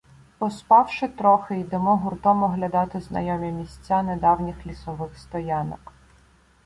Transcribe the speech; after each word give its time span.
Поспавши 0.37 1.07
трохи, 1.07 1.55
йдемо 1.59 1.97
гуртом 1.97 2.43
оглядати 2.43 2.99
знайомі 3.01 3.51
місця 3.51 4.03
недавніх 4.03 4.65
лісових 4.65 5.17
стоянок. 5.19 5.93